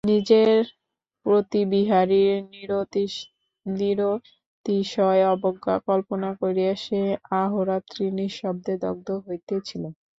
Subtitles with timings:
[0.07, 0.61] নিজের
[1.25, 2.33] প্রতি বিহারীর
[3.65, 7.01] নিরতিশয় অবজ্ঞা কল্পনা করিয়া সে
[7.39, 9.83] অহোরাত্রি নিঃশব্দে দগ্ধ হইতেছিল।